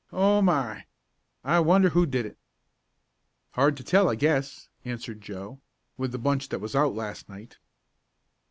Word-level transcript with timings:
Oh 0.11 0.41
my! 0.41 0.87
I 1.43 1.59
wonder 1.59 1.89
who 1.89 2.07
did 2.07 2.25
it?" 2.25 2.39
"Hard 3.51 3.77
to 3.77 3.83
tell 3.83 4.09
I 4.09 4.15
guess," 4.15 4.67
answered 4.83 5.21
Joe, 5.21 5.59
"with 5.95 6.11
the 6.11 6.17
bunch 6.17 6.49
that 6.49 6.57
was 6.59 6.75
out 6.75 6.95
last 6.95 7.29
night." 7.29 7.59